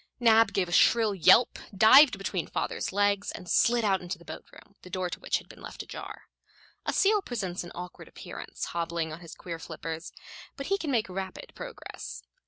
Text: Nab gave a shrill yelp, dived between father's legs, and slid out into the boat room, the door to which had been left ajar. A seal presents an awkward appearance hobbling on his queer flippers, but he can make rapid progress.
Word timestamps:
Nab 0.19 0.51
gave 0.51 0.67
a 0.67 0.71
shrill 0.71 1.13
yelp, 1.13 1.59
dived 1.77 2.17
between 2.17 2.47
father's 2.47 2.91
legs, 2.91 3.29
and 3.31 3.47
slid 3.47 3.85
out 3.85 4.01
into 4.01 4.17
the 4.17 4.25
boat 4.25 4.43
room, 4.51 4.75
the 4.81 4.89
door 4.89 5.11
to 5.11 5.19
which 5.19 5.37
had 5.37 5.47
been 5.47 5.61
left 5.61 5.83
ajar. 5.83 6.23
A 6.87 6.91
seal 6.91 7.21
presents 7.21 7.63
an 7.63 7.71
awkward 7.75 8.07
appearance 8.07 8.65
hobbling 8.73 9.13
on 9.13 9.19
his 9.19 9.35
queer 9.35 9.59
flippers, 9.59 10.11
but 10.57 10.65
he 10.73 10.77
can 10.79 10.89
make 10.89 11.07
rapid 11.07 11.53
progress. 11.53 12.23